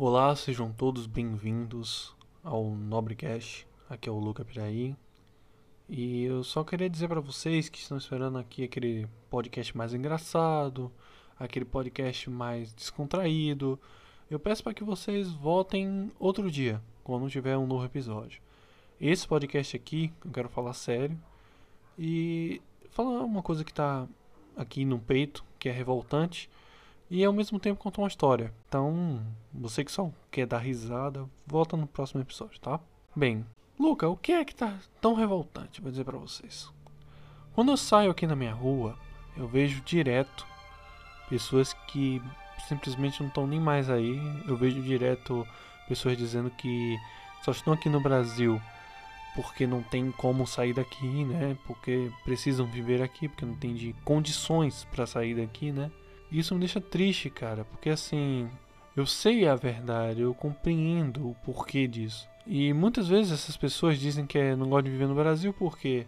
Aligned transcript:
Olá, 0.00 0.36
sejam 0.36 0.70
todos 0.70 1.08
bem-vindos 1.08 2.14
ao 2.44 2.70
Nobrecast. 2.70 3.66
Aqui 3.90 4.08
é 4.08 4.12
o 4.12 4.18
Luca 4.20 4.44
Piraí. 4.44 4.94
E 5.88 6.22
eu 6.22 6.44
só 6.44 6.62
queria 6.62 6.88
dizer 6.88 7.08
para 7.08 7.20
vocês 7.20 7.68
que 7.68 7.80
estão 7.80 7.98
esperando 7.98 8.38
aqui 8.38 8.62
aquele 8.62 9.08
podcast 9.28 9.76
mais 9.76 9.92
engraçado, 9.92 10.92
aquele 11.36 11.64
podcast 11.64 12.30
mais 12.30 12.72
descontraído. 12.72 13.76
Eu 14.30 14.38
peço 14.38 14.62
para 14.62 14.72
que 14.72 14.84
vocês 14.84 15.32
voltem 15.32 16.12
outro 16.16 16.48
dia, 16.48 16.80
quando 17.02 17.28
tiver 17.28 17.56
um 17.56 17.66
novo 17.66 17.84
episódio. 17.84 18.40
Esse 19.00 19.26
podcast 19.26 19.74
aqui, 19.74 20.12
eu 20.24 20.30
quero 20.30 20.48
falar 20.48 20.74
sério 20.74 21.18
e 21.98 22.62
falar 22.92 23.24
uma 23.24 23.42
coisa 23.42 23.64
que 23.64 23.74
tá 23.74 24.06
aqui 24.56 24.84
no 24.84 25.00
peito, 25.00 25.44
que 25.58 25.68
é 25.68 25.72
revoltante 25.72 26.48
e 27.10 27.24
ao 27.24 27.32
mesmo 27.32 27.58
tempo 27.58 27.82
contar 27.82 28.02
uma 28.02 28.08
história. 28.08 28.52
Então, 28.68 29.22
você 29.52 29.84
que 29.84 29.92
só 29.92 30.10
quer 30.30 30.46
dar 30.46 30.58
risada, 30.58 31.26
volta 31.46 31.76
no 31.76 31.86
próximo 31.86 32.20
episódio, 32.20 32.60
tá? 32.60 32.80
Bem, 33.14 33.44
Luca, 33.78 34.08
o 34.08 34.16
que 34.16 34.32
é 34.32 34.44
que 34.44 34.54
tá 34.54 34.78
tão 35.00 35.14
revoltante? 35.14 35.80
Vou 35.80 35.90
dizer 35.90 36.04
para 36.04 36.18
vocês. 36.18 36.68
Quando 37.54 37.70
eu 37.70 37.76
saio 37.76 38.10
aqui 38.10 38.26
na 38.26 38.36
minha 38.36 38.52
rua, 38.52 38.96
eu 39.36 39.46
vejo 39.48 39.80
direto 39.82 40.46
pessoas 41.28 41.72
que 41.88 42.22
simplesmente 42.68 43.20
não 43.20 43.28
estão 43.28 43.46
nem 43.46 43.60
mais 43.60 43.88
aí. 43.88 44.18
Eu 44.46 44.56
vejo 44.56 44.82
direto 44.82 45.46
pessoas 45.86 46.16
dizendo 46.16 46.50
que 46.50 46.96
só 47.44 47.52
estão 47.52 47.72
aqui 47.72 47.88
no 47.88 48.00
Brasil 48.00 48.60
porque 49.34 49.66
não 49.66 49.82
tem 49.82 50.10
como 50.10 50.46
sair 50.46 50.72
daqui, 50.72 51.24
né? 51.24 51.56
Porque 51.64 52.10
precisam 52.24 52.66
viver 52.66 53.00
aqui, 53.00 53.28
porque 53.28 53.46
não 53.46 53.54
tem 53.54 53.74
de 53.74 53.94
condições 54.04 54.84
para 54.90 55.06
sair 55.06 55.36
daqui, 55.36 55.70
né? 55.70 55.90
Isso 56.30 56.54
me 56.54 56.60
deixa 56.60 56.80
triste, 56.80 57.30
cara, 57.30 57.64
porque 57.64 57.88
assim, 57.88 58.48
eu 58.94 59.06
sei 59.06 59.48
a 59.48 59.54
verdade, 59.54 60.20
eu 60.20 60.34
compreendo 60.34 61.30
o 61.30 61.36
porquê 61.44 61.86
disso. 61.86 62.28
E 62.46 62.72
muitas 62.72 63.08
vezes 63.08 63.32
essas 63.32 63.56
pessoas 63.56 63.98
dizem 63.98 64.26
que 64.26 64.38
é, 64.38 64.56
não 64.56 64.68
gostam 64.68 64.84
de 64.84 64.90
viver 64.90 65.06
no 65.06 65.14
Brasil 65.14 65.52
porque 65.52 66.06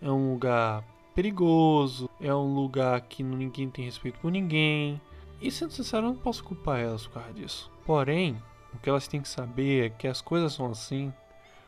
é 0.00 0.10
um 0.10 0.32
lugar 0.32 0.84
perigoso, 1.14 2.08
é 2.20 2.34
um 2.34 2.54
lugar 2.54 3.00
que 3.02 3.22
ninguém 3.22 3.68
tem 3.68 3.84
respeito 3.84 4.18
por 4.18 4.30
ninguém. 4.30 5.00
E 5.40 5.50
sendo 5.50 5.72
sincero, 5.72 6.06
eu 6.06 6.10
não 6.10 6.16
posso 6.16 6.42
culpar 6.44 6.80
elas 6.80 7.06
por 7.06 7.14
causa 7.14 7.32
disso. 7.32 7.70
Porém, 7.84 8.40
o 8.74 8.78
que 8.78 8.88
elas 8.88 9.08
têm 9.08 9.20
que 9.20 9.28
saber 9.28 9.86
é 9.86 9.90
que 9.90 10.06
as 10.08 10.20
coisas 10.20 10.52
são 10.52 10.66
assim 10.70 11.12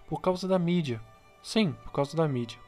por 0.09 0.21
causa 0.21 0.47
da 0.47 0.59
mídia. 0.59 1.01
Sim, 1.43 1.73
por 1.85 1.93
causa 1.93 2.17
da 2.17 2.29
mídia. 2.29 2.59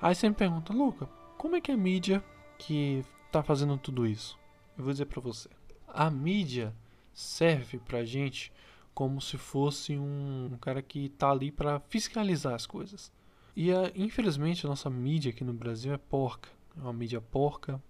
Aí 0.00 0.14
você 0.14 0.28
me 0.28 0.34
pergunta, 0.34 0.72
Luca, 0.72 1.08
como 1.36 1.56
é 1.56 1.60
que 1.60 1.70
a 1.70 1.76
mídia 1.76 2.22
que 2.58 3.04
tá 3.30 3.42
fazendo 3.42 3.78
tudo 3.78 4.06
isso? 4.06 4.38
Eu 4.76 4.84
vou 4.84 4.92
dizer 4.92 5.06
para 5.06 5.20
você. 5.20 5.48
A 5.88 6.10
mídia 6.10 6.74
serve 7.12 7.78
pra 7.78 8.04
gente 8.04 8.52
como 8.94 9.20
se 9.20 9.38
fosse 9.38 9.96
um 9.96 10.56
cara 10.60 10.82
que 10.82 11.08
tá 11.10 11.30
ali 11.30 11.50
para 11.50 11.80
fiscalizar 11.80 12.54
as 12.54 12.66
coisas. 12.66 13.12
E 13.54 13.72
a, 13.72 13.90
infelizmente 13.94 14.66
a 14.66 14.68
nossa 14.68 14.90
mídia 14.90 15.30
aqui 15.30 15.44
no 15.44 15.52
Brasil 15.52 15.92
é 15.92 15.98
porca. 15.98 16.48
É 16.76 16.80
uma 16.80 16.92
mídia 16.92 17.20
porca, 17.20 17.82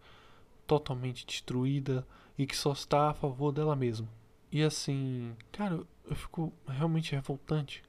totalmente 0.66 1.27
destruída 1.27 2.06
e 2.38 2.47
que 2.47 2.56
só 2.56 2.72
está 2.72 3.10
a 3.10 3.14
favor 3.14 3.52
dela 3.52 3.77
mesma. 3.77 4.08
E 4.52 4.62
assim, 4.62 5.34
cara, 5.52 5.80
eu 6.04 6.16
fico 6.16 6.52
realmente 6.66 7.12
revoltante. 7.12 7.82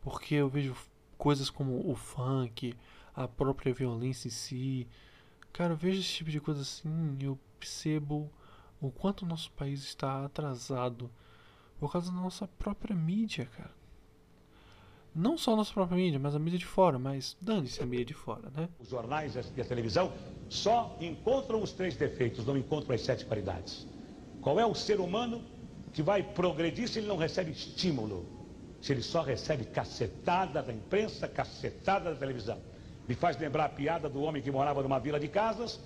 Porque 0.00 0.34
eu 0.34 0.48
vejo 0.48 0.74
coisas 1.18 1.50
como 1.50 1.90
o 1.90 1.94
funk, 1.94 2.74
a 3.14 3.28
própria 3.28 3.74
violência 3.74 4.28
em 4.28 4.30
si, 4.30 4.88
Cara, 5.52 5.72
eu 5.72 5.76
vejo 5.76 6.00
esse 6.00 6.12
tipo 6.12 6.30
de 6.30 6.40
coisa 6.40 6.62
assim 6.62 7.16
e 7.20 7.24
eu 7.24 7.38
percebo 7.58 8.30
o 8.80 8.90
quanto 8.90 9.22
o 9.22 9.26
nosso 9.26 9.50
país 9.52 9.82
está 9.82 10.24
atrasado 10.24 11.10
por 11.78 11.92
causa 11.92 12.10
da 12.10 12.20
nossa 12.20 12.46
própria 12.46 12.94
mídia, 12.94 13.46
cara. 13.46 13.70
Não 15.14 15.36
só 15.36 15.54
a 15.54 15.56
nossa 15.56 15.72
própria 15.72 15.96
mídia, 15.96 16.20
mas 16.20 16.34
a 16.36 16.38
mídia 16.38 16.58
de 16.58 16.66
fora, 16.66 16.98
mas 16.98 17.36
dane-se 17.40 17.82
a 17.82 17.86
mídia 17.86 18.04
de 18.06 18.14
fora, 18.14 18.48
né? 18.54 18.68
Os 18.78 18.88
jornais 18.88 19.34
e 19.34 19.60
a 19.60 19.64
televisão 19.64 20.12
só 20.48 20.96
encontram 21.00 21.62
os 21.62 21.72
três 21.72 21.96
defeitos, 21.96 22.46
não 22.46 22.56
encontram 22.56 22.94
as 22.94 23.00
sete 23.00 23.24
qualidades. 23.24 23.86
Qual 24.40 24.58
é 24.60 24.64
o 24.64 24.74
ser 24.74 25.00
humano 25.00 25.42
que 25.92 26.02
vai 26.02 26.22
progredir 26.22 26.88
se 26.88 27.00
ele 27.00 27.08
não 27.08 27.16
recebe 27.16 27.50
estímulo? 27.50 28.24
Se 28.80 28.92
ele 28.92 29.02
só 29.02 29.20
recebe 29.20 29.64
cacetada 29.64 30.62
da 30.62 30.72
imprensa, 30.72 31.26
cacetada 31.26 32.12
da 32.12 32.16
televisão? 32.16 32.60
Me 33.10 33.16
faz 33.16 33.36
lembrar 33.36 33.64
a 33.64 33.68
piada 33.68 34.08
do 34.08 34.22
homem 34.22 34.40
que 34.40 34.52
morava 34.52 34.84
numa 34.84 35.00
vila 35.00 35.18
de 35.18 35.26
casas 35.26 35.80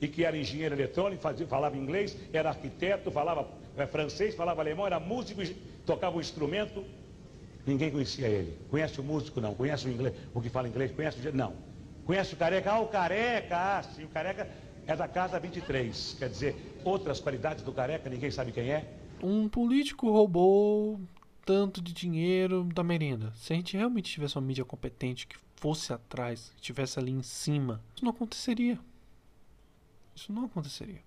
e 0.00 0.08
que 0.08 0.24
era 0.24 0.34
engenheiro 0.34 0.74
eletrônico, 0.74 1.20
fazia, 1.20 1.46
falava 1.46 1.76
inglês, 1.76 2.16
era 2.32 2.48
arquiteto, 2.48 3.10
falava 3.10 3.46
é, 3.76 3.86
francês, 3.86 4.34
falava 4.34 4.62
alemão, 4.62 4.86
era 4.86 4.98
músico, 4.98 5.42
tocava 5.84 6.16
um 6.16 6.20
instrumento. 6.22 6.82
Ninguém 7.66 7.90
conhecia 7.90 8.28
ele. 8.28 8.56
Conhece 8.70 8.98
o 8.98 9.04
músico? 9.04 9.42
Não. 9.42 9.54
Conhece 9.54 9.88
o 9.88 9.92
inglês? 9.92 10.14
O 10.32 10.40
que 10.40 10.48
fala 10.48 10.68
inglês? 10.68 10.90
Conhece 10.90 11.28
o... 11.28 11.36
Não. 11.36 11.52
Conhece 12.06 12.32
o 12.32 12.36
careca? 12.38 12.72
Ah, 12.72 12.80
o 12.80 12.88
careca! 12.88 13.56
Ah, 13.58 13.82
sim, 13.82 14.04
o 14.04 14.08
careca 14.08 14.48
é 14.86 14.96
da 14.96 15.06
casa 15.06 15.38
23. 15.38 16.16
Quer 16.18 16.30
dizer, 16.30 16.80
outras 16.82 17.20
qualidades 17.20 17.62
do 17.62 17.72
careca, 17.74 18.08
ninguém 18.08 18.30
sabe 18.30 18.52
quem 18.52 18.70
é. 18.70 18.90
Um 19.22 19.50
político 19.50 20.10
roubou 20.10 20.98
tanto 21.50 21.82
de 21.82 21.92
dinheiro 21.92 22.62
da 22.72 22.84
merenda. 22.84 23.32
Se 23.34 23.52
a 23.52 23.56
gente 23.56 23.76
realmente 23.76 24.12
tivesse 24.12 24.36
uma 24.36 24.46
mídia 24.46 24.64
competente 24.64 25.26
que 25.26 25.36
fosse 25.56 25.92
atrás, 25.92 26.52
estivesse 26.54 26.96
ali 26.96 27.10
em 27.10 27.24
cima, 27.24 27.82
isso 27.92 28.04
não 28.04 28.12
aconteceria. 28.12 28.78
Isso 30.14 30.32
não 30.32 30.44
aconteceria. 30.44 31.02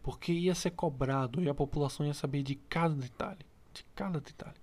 Porque 0.00 0.32
ia 0.32 0.54
ser 0.54 0.70
cobrado 0.70 1.42
e 1.42 1.48
a 1.48 1.54
população 1.54 2.06
ia 2.06 2.14
saber 2.14 2.44
de 2.44 2.54
cada 2.54 2.94
detalhe. 2.94 3.44
De 3.74 3.84
cada 3.96 4.20
detalhe. 4.20 4.60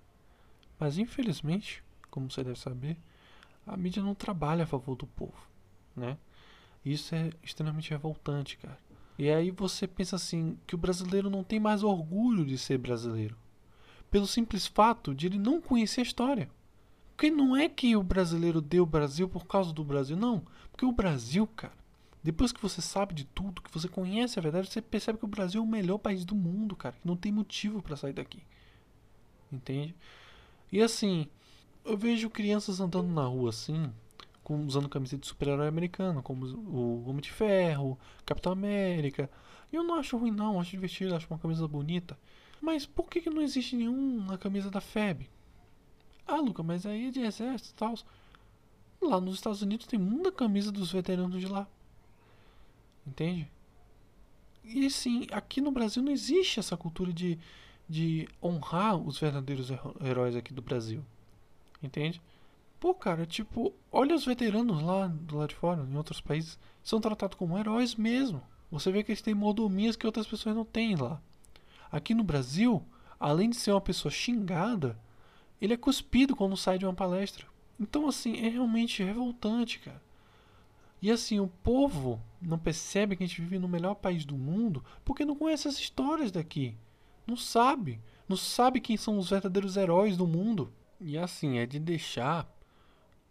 Mas 0.80 0.96
infelizmente, 0.96 1.84
como 2.10 2.30
você 2.30 2.42
deve 2.42 2.58
saber, 2.58 2.96
a 3.66 3.76
mídia 3.76 4.02
não 4.02 4.14
trabalha 4.14 4.64
a 4.64 4.66
favor 4.66 4.96
do 4.96 5.06
povo, 5.06 5.46
né? 5.94 6.16
Isso 6.82 7.14
é 7.14 7.30
extremamente 7.42 7.90
revoltante, 7.90 8.56
cara. 8.56 8.78
E 9.18 9.28
aí 9.28 9.50
você 9.50 9.86
pensa 9.86 10.16
assim, 10.16 10.58
que 10.66 10.74
o 10.74 10.78
brasileiro 10.78 11.28
não 11.28 11.44
tem 11.44 11.60
mais 11.60 11.82
orgulho 11.82 12.46
de 12.46 12.56
ser 12.56 12.78
brasileiro. 12.78 13.36
Pelo 14.10 14.26
simples 14.26 14.66
fato 14.66 15.14
de 15.14 15.26
ele 15.26 15.38
não 15.38 15.60
conhecer 15.60 16.00
a 16.00 16.04
história. 16.04 16.50
Porque 17.16 17.30
não 17.30 17.56
é 17.56 17.68
que 17.68 17.96
o 17.96 18.02
brasileiro 18.02 18.60
deu 18.60 18.84
o 18.84 18.86
Brasil 18.86 19.28
por 19.28 19.46
causa 19.46 19.72
do 19.72 19.84
Brasil, 19.84 20.16
não. 20.16 20.44
Porque 20.70 20.86
o 20.86 20.92
Brasil, 20.92 21.46
cara, 21.48 21.72
depois 22.22 22.52
que 22.52 22.62
você 22.62 22.80
sabe 22.80 23.14
de 23.14 23.24
tudo, 23.24 23.62
que 23.62 23.72
você 23.72 23.88
conhece 23.88 24.38
a 24.38 24.42
verdade, 24.42 24.70
você 24.70 24.80
percebe 24.80 25.18
que 25.18 25.24
o 25.24 25.28
Brasil 25.28 25.60
é 25.60 25.64
o 25.64 25.66
melhor 25.66 25.98
país 25.98 26.24
do 26.24 26.34
mundo, 26.34 26.76
cara. 26.76 26.94
Que 26.94 27.06
não 27.06 27.16
tem 27.16 27.32
motivo 27.32 27.82
para 27.82 27.96
sair 27.96 28.12
daqui. 28.12 28.42
Entende? 29.52 29.94
E 30.70 30.80
assim, 30.80 31.26
eu 31.84 31.96
vejo 31.96 32.30
crianças 32.30 32.80
andando 32.80 33.08
na 33.08 33.24
rua 33.24 33.50
assim, 33.50 33.90
com, 34.44 34.64
usando 34.64 34.88
camiseta 34.88 35.22
de 35.22 35.26
super-herói 35.26 35.68
americano, 35.68 36.22
como 36.22 36.46
o 36.46 37.08
Homem 37.08 37.20
de 37.20 37.32
Ferro, 37.32 37.98
Capitão 38.24 38.52
América. 38.52 39.30
E 39.72 39.76
eu 39.76 39.82
não 39.82 39.94
acho 39.94 40.16
ruim, 40.16 40.30
não, 40.30 40.60
acho 40.60 40.70
divertido, 40.70 41.14
acho 41.14 41.26
uma 41.28 41.38
camisa 41.38 41.66
bonita. 41.66 42.18
Mas 42.60 42.86
por 42.86 43.08
que, 43.08 43.20
que 43.20 43.30
não 43.30 43.42
existe 43.42 43.76
nenhum 43.76 44.24
na 44.24 44.36
camisa 44.36 44.70
da 44.70 44.80
FEB? 44.80 45.28
Ah, 46.26 46.36
Luca, 46.36 46.62
mas 46.62 46.84
aí 46.84 47.08
é 47.08 47.10
de 47.10 47.20
exército 47.20 47.70
e 47.70 47.74
tal. 47.74 47.94
Lá 49.00 49.20
nos 49.20 49.36
Estados 49.36 49.62
Unidos 49.62 49.86
tem 49.86 49.98
muita 49.98 50.30
camisa 50.32 50.70
dos 50.70 50.92
veteranos 50.92 51.40
de 51.40 51.46
lá. 51.46 51.66
Entende? 53.06 53.50
E 54.64 54.84
assim, 54.84 55.26
aqui 55.30 55.60
no 55.60 55.70
Brasil 55.70 56.02
não 56.02 56.12
existe 56.12 56.60
essa 56.60 56.76
cultura 56.76 57.12
de, 57.12 57.38
de 57.88 58.28
honrar 58.42 58.96
os 58.96 59.18
verdadeiros 59.18 59.70
heróis 60.04 60.36
aqui 60.36 60.52
do 60.52 60.60
Brasil. 60.60 61.02
Entende? 61.82 62.20
Pô, 62.78 62.94
cara, 62.94 63.24
tipo, 63.24 63.72
olha 63.90 64.14
os 64.14 64.24
veteranos 64.24 64.82
lá 64.82 65.06
do 65.06 65.38
lado 65.38 65.48
de 65.48 65.54
fora, 65.54 65.82
em 65.82 65.96
outros 65.96 66.20
países, 66.20 66.58
são 66.82 67.00
tratados 67.00 67.38
como 67.38 67.58
heróis 67.58 67.94
mesmo. 67.94 68.42
Você 68.70 68.92
vê 68.92 69.02
que 69.02 69.10
eles 69.10 69.22
têm 69.22 69.34
mordomias 69.34 69.96
que 69.96 70.06
outras 70.06 70.26
pessoas 70.26 70.54
não 70.54 70.64
têm 70.64 70.94
lá. 70.94 71.20
Aqui 71.90 72.14
no 72.14 72.24
Brasil, 72.24 72.84
além 73.18 73.50
de 73.50 73.56
ser 73.56 73.72
uma 73.72 73.80
pessoa 73.80 74.12
xingada, 74.12 74.98
ele 75.60 75.74
é 75.74 75.76
cuspido 75.76 76.36
quando 76.36 76.56
sai 76.56 76.78
de 76.78 76.84
uma 76.84 76.94
palestra. 76.94 77.46
Então, 77.80 78.08
assim, 78.08 78.36
é 78.44 78.48
realmente 78.48 79.02
revoltante, 79.02 79.78
cara. 79.78 80.02
E 81.00 81.10
assim, 81.10 81.38
o 81.38 81.46
povo 81.46 82.20
não 82.42 82.58
percebe 82.58 83.14
que 83.14 83.22
a 83.22 83.26
gente 83.26 83.40
vive 83.40 83.58
no 83.58 83.68
melhor 83.68 83.94
país 83.94 84.24
do 84.24 84.36
mundo 84.36 84.84
porque 85.04 85.24
não 85.24 85.36
conhece 85.36 85.68
as 85.68 85.78
histórias 85.78 86.32
daqui. 86.32 86.76
Não 87.26 87.36
sabe. 87.36 88.00
Não 88.28 88.36
sabe 88.36 88.80
quem 88.80 88.96
são 88.96 89.16
os 89.16 89.30
verdadeiros 89.30 89.76
heróis 89.76 90.16
do 90.16 90.26
mundo. 90.26 90.72
E 91.00 91.16
assim, 91.16 91.58
é 91.58 91.66
de 91.66 91.78
deixar 91.78 92.48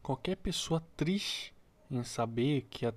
qualquer 0.02 0.38
pessoa 0.38 0.82
triste 0.96 1.54
em 1.92 2.04
saber 2.04 2.66
que 2.70 2.86
a, 2.86 2.94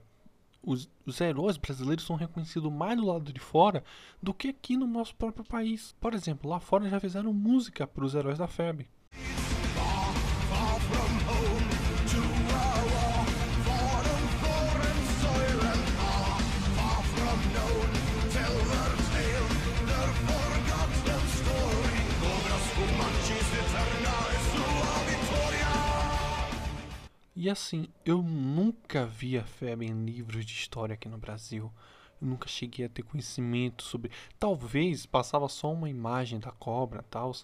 os, 0.62 0.88
os 1.06 1.20
heróis 1.20 1.56
brasileiros 1.56 2.04
são 2.04 2.16
reconhecidos 2.16 2.70
mais 2.70 2.96
do 2.96 3.06
lado 3.06 3.32
de 3.32 3.40
fora 3.40 3.82
do 4.22 4.34
que 4.34 4.48
aqui 4.48 4.76
no 4.76 4.86
nosso 4.86 5.14
próprio 5.16 5.44
país. 5.44 5.94
Por 6.00 6.14
exemplo, 6.14 6.50
lá 6.50 6.60
fora 6.60 6.88
já 6.88 7.00
fizeram 7.00 7.32
música 7.32 7.86
para 7.86 8.04
os 8.04 8.14
heróis 8.14 8.38
da 8.38 8.46
FEB. 8.46 8.88
E 27.40 27.48
assim, 27.48 27.88
eu 28.04 28.20
nunca 28.22 29.06
vi 29.06 29.38
a 29.38 29.42
febre 29.42 29.86
em 29.86 30.04
livros 30.04 30.44
de 30.44 30.52
história 30.52 30.92
aqui 30.92 31.08
no 31.08 31.16
Brasil. 31.16 31.72
Eu 32.20 32.28
nunca 32.28 32.46
cheguei 32.46 32.84
a 32.84 32.88
ter 32.90 33.02
conhecimento 33.02 33.82
sobre. 33.82 34.10
Talvez 34.38 35.06
passava 35.06 35.48
só 35.48 35.72
uma 35.72 35.88
imagem 35.88 36.38
da 36.38 36.50
cobra, 36.50 37.02
tal, 37.08 37.34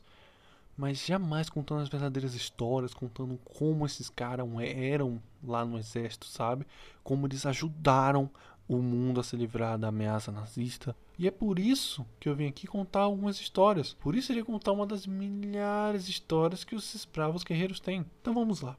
mas 0.77 1.07
jamais 1.07 1.49
contando 1.49 1.81
as 1.81 1.89
verdadeiras 1.89 2.35
histórias, 2.35 2.93
contando 2.93 3.39
como 3.43 3.87
esses 3.87 4.11
caras 4.11 4.47
eram 4.61 5.19
lá 5.43 5.65
no 5.65 5.79
exército, 5.79 6.27
sabe? 6.27 6.67
Como 7.03 7.27
eles 7.27 7.47
ajudaram 7.47 8.29
o 8.69 8.77
mundo 8.83 9.19
a 9.19 9.25
se 9.25 9.35
livrar 9.35 9.79
da 9.79 9.89
ameaça 9.89 10.31
nazista. 10.31 10.95
E 11.19 11.27
é 11.27 11.31
por 11.31 11.59
isso 11.59 12.05
que 12.21 12.29
eu 12.29 12.37
vim 12.37 12.49
aqui 12.49 12.67
contar 12.67 13.01
algumas 13.01 13.41
histórias. 13.41 13.95
Por 13.95 14.15
isso 14.15 14.31
eu 14.31 14.35
iria 14.35 14.45
contar 14.45 14.73
uma 14.73 14.87
das 14.87 15.07
milhares 15.07 16.05
de 16.05 16.11
histórias 16.11 16.65
que 16.65 16.75
os 16.75 17.09
bravos 17.11 17.43
guerreiros 17.43 17.81
têm. 17.81 18.05
Então 18.21 18.35
vamos 18.35 18.61
lá. 18.61 18.77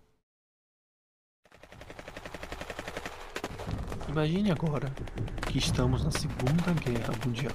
Imagine 4.18 4.50
agora 4.50 4.92
que 5.46 5.60
estamos 5.60 6.04
na 6.04 6.10
Segunda 6.10 6.74
Guerra 6.84 7.14
Mundial. 7.24 7.54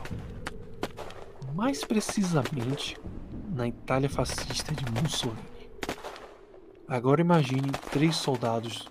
Mais 1.57 1.85
precisamente, 1.85 2.97
na 3.53 3.67
Itália 3.67 4.09
fascista 4.09 4.73
de 4.73 4.85
Mussolini. 5.03 5.43
Agora 6.87 7.21
imagine 7.21 7.69
três 7.91 8.15
soldados 8.15 8.89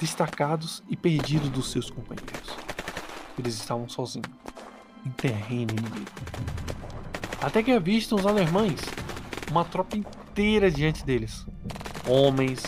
destacados 0.00 0.82
e 0.88 0.96
perdidos 0.96 1.50
dos 1.50 1.70
seus 1.70 1.88
companheiros. 1.88 2.56
Eles 3.38 3.54
estavam 3.54 3.88
sozinhos, 3.88 4.32
em 5.06 5.10
terreno 5.10 5.70
inimigo. 5.70 6.10
Até 7.40 7.62
que 7.62 7.70
avistam 7.70 8.18
os 8.18 8.26
alemães, 8.26 8.80
uma 9.52 9.64
tropa 9.64 9.96
inteira 9.96 10.68
diante 10.68 11.04
deles. 11.04 11.46
Homens, 12.08 12.60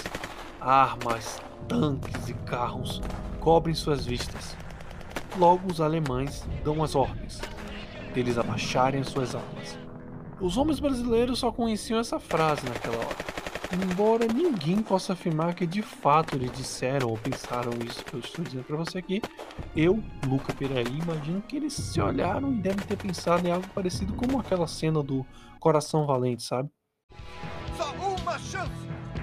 armas, 0.60 1.42
tanques 1.66 2.28
e 2.28 2.34
carros 2.34 3.02
cobrem 3.40 3.74
suas 3.74 4.06
vistas. 4.06 4.56
Logo 5.36 5.70
os 5.70 5.80
alemães 5.80 6.46
dão 6.62 6.84
as 6.84 6.94
ordens 6.94 7.40
deles 8.14 8.38
abaixarem 8.38 9.02
suas 9.02 9.34
armas. 9.34 9.78
Os 10.40 10.56
homens 10.56 10.80
brasileiros 10.80 11.38
só 11.38 11.50
conheciam 11.50 12.00
essa 12.00 12.18
frase 12.18 12.66
naquela 12.68 12.96
hora. 12.96 13.30
Embora 13.72 14.26
ninguém 14.26 14.82
possa 14.82 15.12
afirmar 15.12 15.54
que 15.54 15.64
de 15.64 15.80
fato 15.80 16.34
eles 16.34 16.50
disseram 16.52 17.08
ou 17.08 17.16
pensaram 17.16 17.70
isso 17.86 18.04
que 18.04 18.14
eu 18.14 18.20
estou 18.20 18.44
dizendo 18.44 18.64
para 18.64 18.76
você 18.76 18.98
aqui, 18.98 19.22
eu, 19.76 20.02
Luca 20.26 20.52
Peraí, 20.52 20.86
imagino 20.88 21.40
que 21.42 21.56
eles 21.56 21.74
se 21.74 22.00
olharam 22.00 22.52
e 22.52 22.56
devem 22.56 22.84
ter 22.84 22.96
pensado 22.96 23.46
em 23.46 23.52
algo 23.52 23.68
parecido 23.68 24.12
como 24.14 24.40
aquela 24.40 24.66
cena 24.66 25.02
do 25.02 25.24
Coração 25.60 26.04
Valente, 26.04 26.42
sabe? 26.42 26.68
Só 27.76 27.92
uma 28.20 28.38
chance 28.38 28.72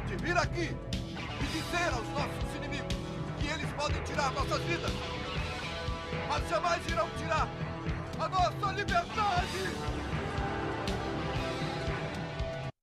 de 0.07 0.15
vir 0.23 0.37
aqui 0.37 0.69
e 0.71 1.45
dizer 1.51 1.93
aos 1.93 2.07
nossos 2.09 2.55
inimigos 2.55 2.96
podem 3.87 4.03
tirar 4.03 4.31
nossas 4.33 4.61
vidas, 4.63 4.91
mas 6.27 6.49
jamais 6.49 6.85
irão 6.87 7.09
tirar 7.17 7.47
a 8.19 8.27
nossa 8.27 8.71
liberdade! 8.73 9.47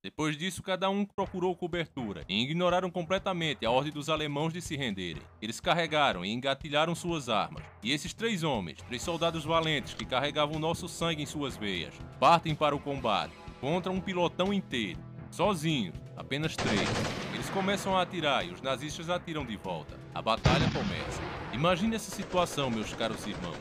Depois 0.01 0.37
disso, 0.37 0.63
cada 0.63 0.89
um 0.89 1.05
procurou 1.05 1.55
cobertura 1.55 2.23
e 2.27 2.41
ignoraram 2.41 2.89
completamente 2.89 3.65
a 3.65 3.71
ordem 3.71 3.91
dos 3.91 4.09
alemãos 4.09 4.53
de 4.53 4.61
se 4.61 4.75
renderem. 4.75 5.21
Eles 5.41 5.59
carregaram 5.59 6.23
e 6.23 6.31
engatilharam 6.31 6.95
suas 6.95 7.27
armas. 7.27 7.63
E 7.83 7.91
esses 7.91 8.13
três 8.13 8.43
homens, 8.43 8.81
três 8.83 9.01
soldados 9.01 9.43
valentes 9.43 9.93
que 9.93 10.05
carregavam 10.05 10.59
nosso 10.59 10.87
sangue 10.87 11.23
em 11.23 11.25
suas 11.25 11.57
veias, 11.57 11.93
partem 12.19 12.55
para 12.55 12.75
o 12.75 12.79
combate 12.79 13.33
contra 13.59 13.91
um 13.91 13.99
pilotão 13.99 14.53
inteiro, 14.53 14.99
sozinhos, 15.29 15.95
apenas 16.15 16.55
três. 16.55 16.87
Eles 17.33 17.49
começam 17.49 17.97
a 17.97 18.03
atirar 18.03 18.45
e 18.45 18.51
os 18.51 18.61
nazistas 18.61 19.09
atiram 19.09 19.43
de 19.43 19.57
volta. 19.57 20.04
A 20.15 20.21
batalha 20.21 20.65
começa. 20.71 21.21
Imagine 21.51 21.97
essa 21.97 22.09
situação, 22.09 22.71
meus 22.71 22.93
caros 22.93 23.27
irmãos. 23.27 23.57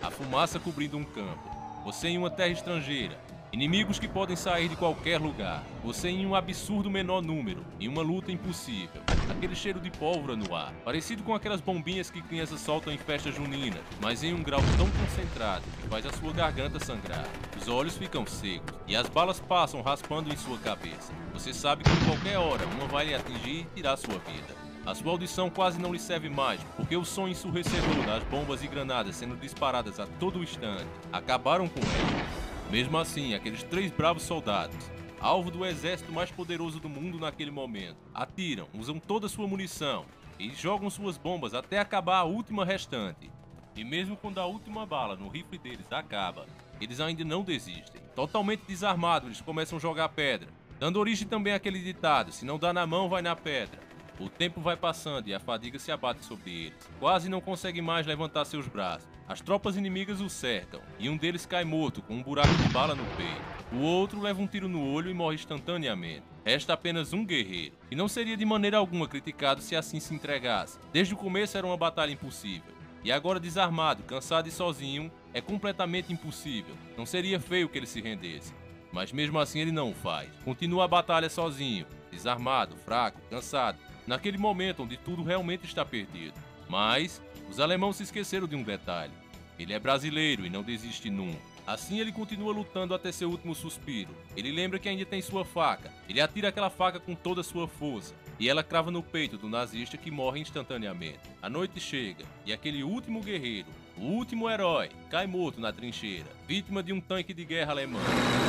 A 0.00 0.12
fumaça 0.12 0.60
cobrindo 0.60 0.96
um 0.96 1.02
campo. 1.04 1.50
Você 1.84 2.06
em 2.06 2.18
uma 2.18 2.30
terra 2.30 2.50
estrangeira, 2.50 3.18
Inimigos 3.52 3.98
que 3.98 4.08
podem 4.08 4.34
sair 4.34 4.66
de 4.66 4.76
qualquer 4.76 5.20
lugar. 5.20 5.62
Você 5.84 6.08
em 6.08 6.24
um 6.24 6.34
absurdo 6.34 6.90
menor 6.90 7.20
número, 7.20 7.62
em 7.78 7.86
uma 7.86 8.00
luta 8.00 8.32
impossível. 8.32 9.02
Aquele 9.28 9.54
cheiro 9.54 9.78
de 9.78 9.90
pólvora 9.90 10.34
no 10.34 10.54
ar, 10.54 10.72
parecido 10.82 11.22
com 11.22 11.34
aquelas 11.34 11.60
bombinhas 11.60 12.10
que 12.10 12.22
crianças 12.22 12.60
soltam 12.60 12.90
em 12.90 12.96
festas 12.96 13.34
juninas, 13.34 13.82
mas 14.00 14.22
em 14.22 14.32
um 14.32 14.42
grau 14.42 14.60
tão 14.78 14.88
concentrado 14.90 15.64
que 15.82 15.88
faz 15.88 16.06
a 16.06 16.12
sua 16.12 16.32
garganta 16.32 16.82
sangrar. 16.82 17.26
Os 17.60 17.68
olhos 17.68 17.98
ficam 17.98 18.24
secos 18.24 18.74
e 18.86 18.96
as 18.96 19.06
balas 19.06 19.38
passam 19.38 19.82
raspando 19.82 20.32
em 20.32 20.36
sua 20.36 20.56
cabeça. 20.56 21.12
Você 21.34 21.52
sabe 21.52 21.84
que 21.84 21.90
em 21.90 22.04
qualquer 22.06 22.38
hora 22.38 22.64
uma 22.64 22.86
vai 22.86 23.08
lhe 23.08 23.14
atingir 23.14 23.66
e 23.66 23.74
tirar 23.74 23.98
sua 23.98 24.18
vida. 24.20 24.61
A 24.84 24.96
sua 24.96 25.12
audição 25.12 25.48
quase 25.48 25.80
não 25.80 25.92
lhe 25.92 25.98
serve 25.98 26.28
mais, 26.28 26.60
porque 26.76 26.96
o 26.96 27.04
som 27.04 27.28
ensurdecedor 27.28 28.04
das 28.04 28.24
bombas 28.24 28.64
e 28.64 28.66
granadas 28.66 29.14
sendo 29.14 29.36
disparadas 29.36 30.00
a 30.00 30.06
todo 30.18 30.42
instante 30.42 30.88
acabaram 31.12 31.68
com 31.68 31.78
ele. 31.78 32.24
Mesmo 32.68 32.98
assim, 32.98 33.32
aqueles 33.32 33.62
três 33.62 33.92
bravos 33.92 34.24
soldados, 34.24 34.90
alvo 35.20 35.52
do 35.52 35.64
exército 35.64 36.10
mais 36.10 36.32
poderoso 36.32 36.80
do 36.80 36.88
mundo 36.88 37.20
naquele 37.20 37.52
momento, 37.52 37.96
atiram, 38.12 38.66
usam 38.74 38.98
toda 38.98 39.28
sua 39.28 39.46
munição 39.46 40.04
e 40.36 40.50
jogam 40.50 40.90
suas 40.90 41.16
bombas 41.16 41.54
até 41.54 41.78
acabar 41.78 42.18
a 42.18 42.24
última 42.24 42.64
restante. 42.64 43.30
E 43.76 43.84
mesmo 43.84 44.16
quando 44.16 44.38
a 44.38 44.46
última 44.46 44.84
bala 44.84 45.14
no 45.14 45.28
rifle 45.28 45.58
deles 45.58 45.92
acaba, 45.92 46.44
eles 46.80 46.98
ainda 46.98 47.24
não 47.24 47.44
desistem. 47.44 48.02
Totalmente 48.16 48.64
desarmados, 48.66 49.28
eles 49.28 49.40
começam 49.40 49.78
a 49.78 49.80
jogar 49.80 50.08
pedra, 50.08 50.48
dando 50.80 50.98
origem 50.98 51.28
também 51.28 51.52
àquele 51.52 51.78
ditado: 51.78 52.32
se 52.32 52.44
não 52.44 52.58
dá 52.58 52.72
na 52.72 52.84
mão, 52.84 53.08
vai 53.08 53.22
na 53.22 53.36
pedra. 53.36 53.91
O 54.22 54.28
tempo 54.28 54.60
vai 54.60 54.76
passando 54.76 55.26
e 55.26 55.34
a 55.34 55.40
fadiga 55.40 55.80
se 55.80 55.90
abate 55.90 56.24
sobre 56.24 56.66
eles. 56.66 56.90
Quase 57.00 57.28
não 57.28 57.40
conseguem 57.40 57.82
mais 57.82 58.06
levantar 58.06 58.44
seus 58.44 58.68
braços. 58.68 59.08
As 59.26 59.40
tropas 59.40 59.76
inimigas 59.76 60.20
o 60.20 60.30
cercam 60.30 60.80
e 60.96 61.08
um 61.08 61.16
deles 61.16 61.44
cai 61.44 61.64
morto 61.64 62.00
com 62.00 62.14
um 62.14 62.22
buraco 62.22 62.54
de 62.54 62.68
bala 62.68 62.94
no 62.94 63.04
peito. 63.16 63.42
O 63.72 63.80
outro 63.80 64.20
leva 64.20 64.40
um 64.40 64.46
tiro 64.46 64.68
no 64.68 64.92
olho 64.92 65.10
e 65.10 65.14
morre 65.14 65.34
instantaneamente. 65.34 66.22
Resta 66.44 66.72
apenas 66.72 67.12
um 67.12 67.24
guerreiro, 67.26 67.74
e 67.90 67.96
não 67.96 68.06
seria 68.06 68.36
de 68.36 68.44
maneira 68.44 68.76
alguma 68.76 69.08
criticado 69.08 69.60
se 69.60 69.74
assim 69.74 69.98
se 69.98 70.14
entregasse. 70.14 70.78
Desde 70.92 71.14
o 71.14 71.16
começo 71.16 71.58
era 71.58 71.66
uma 71.66 71.76
batalha 71.76 72.12
impossível. 72.12 72.72
E 73.02 73.10
agora 73.10 73.40
desarmado, 73.40 74.04
cansado 74.04 74.48
e 74.48 74.52
sozinho, 74.52 75.10
é 75.34 75.40
completamente 75.40 76.12
impossível. 76.12 76.76
Não 76.96 77.06
seria 77.06 77.40
feio 77.40 77.68
que 77.68 77.76
ele 77.76 77.86
se 77.88 78.00
rendesse. 78.00 78.54
Mas 78.92 79.10
mesmo 79.10 79.40
assim 79.40 79.58
ele 79.58 79.72
não 79.72 79.90
o 79.90 79.94
faz. 79.94 80.28
Continua 80.44 80.84
a 80.84 80.88
batalha 80.88 81.28
sozinho, 81.28 81.86
desarmado, 82.10 82.76
fraco, 82.76 83.20
cansado, 83.30 83.78
naquele 84.06 84.38
momento 84.38 84.82
onde 84.82 84.96
tudo 84.96 85.22
realmente 85.22 85.64
está 85.64 85.84
perdido. 85.84 86.34
Mas 86.68 87.22
os 87.50 87.60
alemãos 87.60 87.96
se 87.96 88.02
esqueceram 88.02 88.46
de 88.46 88.56
um 88.56 88.62
detalhe. 88.62 89.12
Ele 89.58 89.72
é 89.72 89.78
brasileiro 89.78 90.46
e 90.46 90.50
não 90.50 90.62
desiste 90.62 91.10
nunca. 91.10 91.52
Assim 91.66 92.00
ele 92.00 92.10
continua 92.10 92.52
lutando 92.52 92.94
até 92.94 93.12
seu 93.12 93.30
último 93.30 93.54
suspiro. 93.54 94.10
Ele 94.36 94.50
lembra 94.50 94.78
que 94.78 94.88
ainda 94.88 95.04
tem 95.04 95.22
sua 95.22 95.44
faca. 95.44 95.92
Ele 96.08 96.20
atira 96.20 96.48
aquela 96.48 96.70
faca 96.70 96.98
com 96.98 97.14
toda 97.14 97.40
a 97.40 97.44
sua 97.44 97.68
força. 97.68 98.14
E 98.38 98.48
ela 98.48 98.64
crava 98.64 98.90
no 98.90 99.02
peito 99.02 99.38
do 99.38 99.48
nazista 99.48 99.96
que 99.96 100.10
morre 100.10 100.40
instantaneamente. 100.40 101.20
A 101.40 101.48
noite 101.48 101.78
chega 101.78 102.24
e 102.44 102.52
aquele 102.52 102.82
último 102.82 103.20
guerreiro, 103.20 103.68
o 103.96 104.02
último 104.02 104.48
herói, 104.48 104.90
cai 105.10 105.26
morto 105.26 105.60
na 105.60 105.72
trincheira, 105.72 106.28
vítima 106.46 106.82
de 106.82 106.92
um 106.92 107.00
tanque 107.00 107.34
de 107.34 107.44
guerra 107.44 107.72
alemão. 107.72 108.00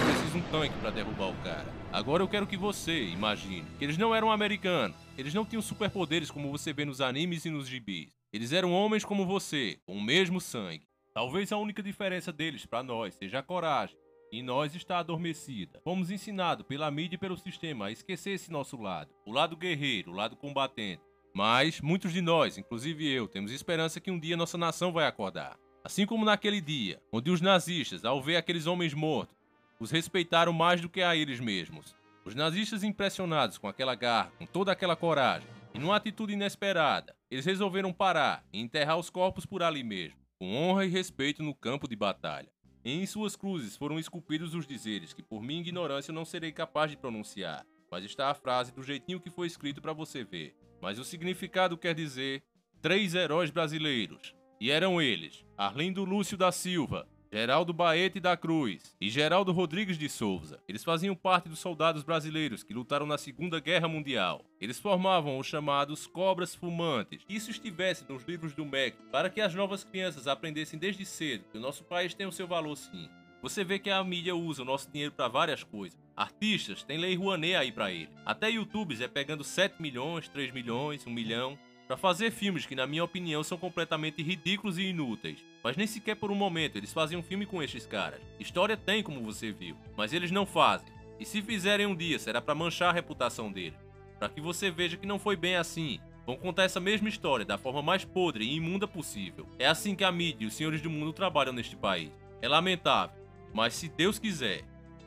Precisa 0.06 0.38
um 0.38 0.52
tanque 0.52 0.78
para 0.80 0.90
derrubar 0.90 1.30
o 1.30 1.36
cara. 1.44 1.66
Agora 1.92 2.24
eu 2.24 2.28
quero 2.28 2.48
que 2.48 2.58
você 2.58 3.04
imagine 3.04 3.66
que 3.78 3.86
eles 3.86 3.98
não 3.98 4.16
eram 4.16 4.32
americanos. 4.32 4.98
Eles 5.18 5.34
não 5.34 5.46
tinham 5.46 5.62
superpoderes 5.62 6.32
como 6.32 6.52
você 6.52 6.74
vê 6.74 6.86
nos 6.86 7.02
animes 7.02 7.46
e 7.46 7.50
nos 7.50 7.68
gibis. 7.68 8.18
Eles 8.32 8.52
eram 8.52 8.74
homens 8.74 9.06
como 9.06 9.26
você, 9.26 9.78
com 9.86 9.96
o 9.96 10.02
mesmo 10.02 10.42
sangue. 10.42 10.88
Talvez 11.14 11.52
a 11.52 11.58
única 11.58 11.84
diferença 11.84 12.34
deles 12.34 12.66
para 12.66 12.82
nós 12.82 13.14
seja 13.14 13.40
a 13.40 13.44
coragem. 13.44 13.96
Em 14.32 14.42
nós 14.42 14.74
está 14.74 14.98
adormecida. 14.98 15.80
Fomos 15.84 16.10
ensinados 16.10 16.66
pela 16.66 16.90
mídia 16.90 17.16
e 17.16 17.20
pelo 17.20 17.38
sistema 17.38 17.86
a 17.86 17.92
esquecer 17.92 18.32
esse 18.32 18.52
nosso 18.52 18.82
lado, 18.82 19.14
o 19.24 19.32
lado 19.32 19.56
guerreiro, 19.56 20.12
o 20.12 20.16
lado 20.16 20.36
combatente. 20.36 21.04
Mas 21.36 21.82
muitos 21.82 22.14
de 22.14 22.22
nós, 22.22 22.60
inclusive 22.60 23.10
eu, 23.12 23.28
temos 23.28 23.52
esperança 23.52 24.00
que 24.00 24.12
um 24.12 24.20
dia 24.20 24.38
nossa 24.38 24.56
nação 24.56 24.94
vai 24.94 25.08
acordar. 25.08 25.58
Assim 25.84 26.06
como 26.06 26.24
naquele 26.24 26.62
dia, 26.62 27.02
onde 27.12 27.32
os 27.32 27.42
nazistas, 27.42 28.06
ao 28.06 28.22
ver 28.22 28.36
aqueles 28.36 28.68
homens 28.68 28.94
mortos, 28.94 29.36
os 29.80 29.90
respeitaram 29.90 30.54
mais 30.54 30.80
do 30.80 30.88
que 30.88 31.02
a 31.02 31.16
eles 31.16 31.40
mesmos. 31.40 31.96
Os 32.24 32.36
nazistas 32.36 32.84
impressionados 32.84 33.58
com 33.58 33.68
aquela 33.68 33.96
garra, 33.96 34.32
com 34.38 34.46
toda 34.46 34.72
aquela 34.72 34.96
coragem, 34.96 35.50
e 35.74 35.80
numa 35.80 35.96
atitude 35.96 36.34
inesperada, 36.34 37.16
eles 37.32 37.46
resolveram 37.46 37.92
parar 37.92 38.46
e 38.54 38.62
enterrar 38.62 39.00
os 39.00 39.10
corpos 39.10 39.44
por 39.44 39.64
ali 39.64 39.84
mesmo, 39.84 40.20
com 40.38 40.56
honra 40.56 40.86
e 40.86 40.90
respeito 40.90 41.42
no 41.42 41.56
campo 41.56 41.88
de 41.88 41.96
batalha. 41.96 42.48
Em 42.86 43.04
suas 43.08 43.36
cruzes 43.36 43.76
foram 43.76 43.98
esculpidos 43.98 44.54
os 44.54 44.68
dizeres 44.68 45.14
que 45.14 45.24
por 45.24 45.42
minha 45.42 45.62
ignorância 45.62 46.14
não 46.14 46.26
serei 46.26 46.52
capaz 46.52 46.92
de 46.92 46.98
pronunciar, 46.98 47.66
mas 47.90 48.06
está 48.06 48.30
a 48.30 48.36
frase 48.36 48.72
do 48.72 48.84
jeitinho 48.84 49.20
que 49.20 49.32
foi 49.32 49.48
escrito 49.48 49.82
para 49.82 49.94
você 49.94 50.24
ver. 50.24 50.56
Mas 50.84 51.00
o 51.00 51.06
significado 51.06 51.78
quer 51.78 51.96
dizer 51.96 52.44
três 52.82 53.16
heróis 53.16 53.50
brasileiros. 53.50 54.36
E 54.60 54.70
eram 54.70 55.02
eles: 55.02 55.46
Arlindo 55.58 56.04
Lúcio 56.04 56.38
da 56.38 56.52
Silva, 56.52 57.08
Geraldo 57.32 57.72
Baete 57.72 58.20
da 58.20 58.36
Cruz 58.36 58.94
e 59.00 59.10
Geraldo 59.10 59.54
Rodrigues 59.54 59.98
de 59.98 60.10
Souza. 60.10 60.60
Eles 60.68 60.84
faziam 60.84 61.16
parte 61.16 61.48
dos 61.48 61.60
soldados 61.60 62.04
brasileiros 62.04 62.64
que 62.64 62.74
lutaram 62.74 63.06
na 63.06 63.18
Segunda 63.18 63.62
Guerra 63.62 63.88
Mundial. 63.88 64.44
Eles 64.60 64.78
formavam 64.78 65.40
os 65.40 65.48
chamados 65.48 66.06
cobras 66.06 66.54
fumantes. 66.54 67.24
Isso 67.30 67.50
estivesse 67.50 68.04
nos 68.10 68.26
livros 68.26 68.54
do 68.54 68.66
MEC 68.66 68.98
para 69.10 69.30
que 69.30 69.40
as 69.40 69.56
novas 69.56 69.86
crianças 69.86 70.28
aprendessem 70.28 70.78
desde 70.78 71.06
cedo 71.06 71.46
que 71.50 71.58
o 71.58 71.62
nosso 71.62 71.86
país 71.86 72.14
tem 72.14 72.28
o 72.28 72.32
seu 72.32 72.46
valor 72.46 72.76
sim. 72.76 73.10
Você 73.44 73.62
vê 73.62 73.78
que 73.78 73.90
a 73.90 74.02
mídia 74.02 74.34
usa 74.34 74.62
o 74.62 74.66
nosso 74.66 74.90
dinheiro 74.90 75.12
para 75.12 75.28
várias 75.28 75.66
coisas. 75.66 76.00
Artistas 76.16 76.82
têm 76.82 76.98
lei 76.98 77.14
Rouanet 77.14 77.56
aí 77.56 77.74
para 77.74 77.92
ele. 77.92 78.10
Até 78.26 78.50
YouTubers 78.50 79.02
é 79.02 79.08
pegando 79.10 79.44
7 79.44 79.82
milhões, 79.82 80.30
3 80.30 80.54
milhões, 80.54 81.06
1 81.06 81.12
milhão 81.12 81.60
para 81.86 81.98
fazer 81.98 82.32
filmes 82.32 82.66
que, 82.66 82.74
na 82.74 82.88
minha 82.88 83.04
opinião, 83.04 83.44
são 83.44 83.58
completamente 83.58 84.24
ridículos 84.24 84.78
e 84.78 84.84
inúteis. 84.84 85.44
Mas 85.62 85.76
nem 85.76 85.86
sequer 85.86 86.16
por 86.16 86.32
um 86.32 86.36
momento 86.36 86.78
eles 86.78 86.94
fazem 86.94 87.18
um 87.18 87.22
filme 87.22 87.46
com 87.46 87.62
estes 87.62 87.86
caras. 87.86 88.22
História 88.40 88.78
tem, 88.78 89.04
como 89.04 89.22
você 89.22 89.52
viu, 89.52 89.76
mas 89.98 90.14
eles 90.14 90.32
não 90.32 90.46
fazem. 90.46 90.88
E 91.20 91.26
se 91.26 91.42
fizerem 91.42 91.86
um 91.86 91.96
dia, 91.96 92.18
será 92.20 92.42
para 92.42 92.56
manchar 92.56 92.92
a 92.92 92.94
reputação 92.94 93.52
dele. 93.52 93.76
Para 94.20 94.30
que 94.30 94.40
você 94.40 94.72
veja 94.72 94.96
que 94.96 95.06
não 95.06 95.20
foi 95.20 95.36
bem 95.36 95.58
assim. 95.58 96.00
Vão 96.26 96.38
contar 96.38 96.64
essa 96.64 96.80
mesma 96.80 97.10
história 97.10 97.46
da 97.46 97.58
forma 97.58 97.82
mais 97.82 98.06
podre 98.06 98.46
e 98.46 98.56
imunda 98.56 98.88
possível. 98.88 99.46
É 99.60 99.68
assim 99.68 99.96
que 99.96 100.06
a 100.06 100.12
mídia 100.14 100.46
e 100.46 100.48
os 100.48 100.54
senhores 100.54 100.82
do 100.82 100.90
mundo 100.90 101.12
trabalham 101.12 101.52
neste 101.52 101.76
país. 101.76 102.10
É 102.42 102.48
lamentável, 102.48 103.23
mas 103.54 103.74
se 103.74 103.88
Deus 103.88 104.18
quiser, 104.18 104.64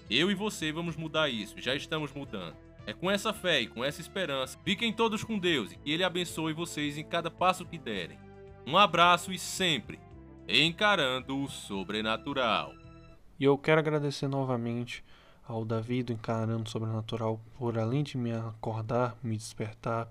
eu 0.09 0.31
e 0.31 0.35
você 0.35 0.71
vamos 0.71 0.97
mudar 0.97 1.29
isso, 1.29 1.61
já 1.61 1.75
estamos 1.75 2.13
mudando. 2.13 2.57
É 2.87 2.93
com 2.93 3.11
essa 3.11 3.33
fé 3.33 3.61
e 3.63 3.67
com 3.67 3.85
essa 3.85 4.01
esperança, 4.01 4.59
fiquem 4.65 4.93
todos 4.93 5.25
com 5.25 5.39
Deus 5.39 5.73
e 5.73 5.77
que 5.77 5.91
Ele 5.91 6.05
abençoe 6.05 6.53
vocês 6.53 6.97
em 6.97 7.05
cada 7.05 7.31
passo 7.31 7.67
que 7.67 7.77
derem. 7.77 8.19
Um 8.65 8.79
abraço 8.79 9.33
e 9.33 9.39
sempre 9.39 9.99
encarando 10.49 11.43
o 11.43 11.49
sobrenatural. 11.49 12.73
E 13.39 13.45
eu 13.45 13.59
quero 13.59 13.81
agradecer 13.81 14.29
novamente 14.29 15.05
ao 15.47 15.65
Davi 15.65 16.03
do 16.03 16.13
Encarando 16.13 16.65
o 16.65 16.69
Sobrenatural 16.69 17.41
por 17.59 17.79
além 17.79 18.03
de 18.03 18.17
me 18.17 18.33
acordar, 18.33 19.17
me 19.23 19.37
despertar. 19.37 20.09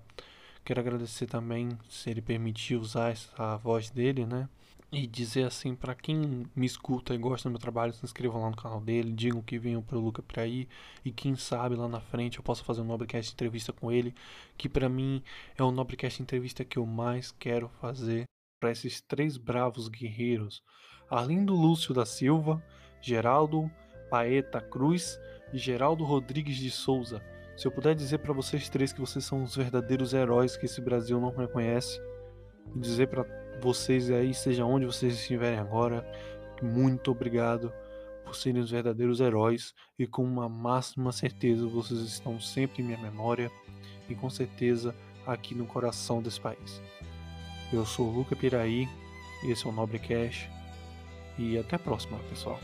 Quero 0.66 0.80
agradecer 0.80 1.26
também 1.26 1.78
se 1.88 2.10
ele 2.10 2.20
permitir 2.20 2.74
usar 2.74 3.14
a 3.38 3.56
voz 3.56 3.88
dele, 3.88 4.26
né? 4.26 4.48
e 4.90 5.06
dizer 5.06 5.44
assim 5.44 5.74
para 5.74 5.94
quem 5.94 6.44
me 6.54 6.66
escuta 6.66 7.14
e 7.14 7.18
gosta 7.18 7.48
do 7.48 7.52
meu 7.52 7.60
trabalho, 7.60 7.92
se 7.92 8.04
inscrevam 8.04 8.42
lá 8.42 8.50
no 8.50 8.56
canal 8.56 8.80
dele, 8.80 9.12
digam 9.12 9.42
que 9.42 9.58
venham 9.58 9.82
pro 9.82 10.00
Luca 10.00 10.22
por 10.22 10.40
aí 10.40 10.68
e 11.04 11.12
quem 11.12 11.36
sabe 11.36 11.76
lá 11.76 11.86
na 11.86 12.00
frente 12.00 12.38
eu 12.38 12.42
possa 12.42 12.64
fazer 12.64 12.80
um 12.80 12.84
Nobrecast 12.84 13.32
entrevista 13.32 13.72
com 13.72 13.92
ele, 13.92 14.12
que 14.56 14.68
para 14.68 14.88
mim 14.88 15.22
é 15.56 15.62
o 15.62 15.70
Nobrecast 15.70 16.20
entrevista 16.20 16.64
que 16.64 16.78
eu 16.78 16.86
mais 16.86 17.30
quero 17.30 17.68
fazer 17.80 18.24
para 18.60 18.72
esses 18.72 19.00
três 19.00 19.36
bravos 19.36 19.86
guerreiros, 19.86 20.62
além 21.08 21.44
do 21.44 21.54
Lúcio 21.54 21.94
da 21.94 22.04
Silva, 22.04 22.60
Geraldo 23.00 23.70
Paeta 24.10 24.60
Cruz 24.60 25.16
e 25.52 25.58
Geraldo 25.58 26.04
Rodrigues 26.04 26.56
de 26.56 26.72
Souza. 26.72 27.35
Se 27.56 27.66
eu 27.66 27.72
puder 27.72 27.94
dizer 27.94 28.18
para 28.18 28.34
vocês 28.34 28.68
três 28.68 28.92
que 28.92 29.00
vocês 29.00 29.24
são 29.24 29.42
os 29.42 29.56
verdadeiros 29.56 30.12
heróis 30.12 30.56
que 30.56 30.66
esse 30.66 30.80
Brasil 30.80 31.18
não 31.18 31.30
reconhece, 31.30 31.98
e 32.74 32.78
dizer 32.78 33.08
para 33.08 33.24
vocês 33.62 34.10
aí, 34.10 34.34
seja 34.34 34.64
onde 34.66 34.84
vocês 34.84 35.14
estiverem 35.14 35.58
agora, 35.58 36.06
muito 36.62 37.10
obrigado 37.10 37.72
por 38.26 38.36
serem 38.36 38.60
os 38.60 38.70
verdadeiros 38.70 39.20
heróis 39.20 39.72
e 39.98 40.06
com 40.06 40.22
uma 40.22 40.48
máxima 40.48 41.12
certeza 41.12 41.66
vocês 41.66 42.00
estão 42.00 42.38
sempre 42.38 42.82
em 42.82 42.86
minha 42.86 42.98
memória 42.98 43.50
e 44.08 44.14
com 44.14 44.28
certeza 44.28 44.94
aqui 45.26 45.54
no 45.54 45.64
coração 45.64 46.20
desse 46.20 46.40
país. 46.40 46.82
Eu 47.72 47.86
sou 47.86 48.08
o 48.08 48.12
Luca 48.12 48.36
Piraí, 48.36 48.86
esse 49.44 49.66
é 49.66 49.70
o 49.70 49.72
Nobre 49.72 49.98
Cash 49.98 50.48
e 51.38 51.56
até 51.56 51.76
a 51.76 51.78
próxima, 51.78 52.18
pessoal. 52.28 52.60